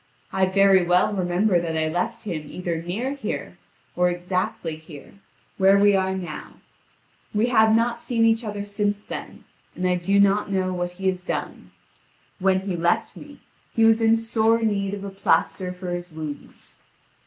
[0.33, 3.59] I very well remember that I left him either near here,
[3.95, 5.13] or exactly here,
[5.59, 6.53] where we are now;
[7.35, 9.43] we have not seen each other since then,
[9.75, 11.69] and I do not know what he has done.
[12.39, 13.41] When he left me,
[13.75, 16.77] he was in sore need of a plaster for his wounds.